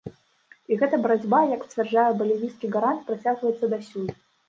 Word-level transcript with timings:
І 0.73 0.77
гэта 0.79 0.99
барацьба, 1.03 1.43
як 1.55 1.67
сцвярджае 1.69 2.09
балівійскі 2.25 2.73
гарант, 2.79 3.01
працягваецца 3.11 3.65
дасюль. 3.79 4.15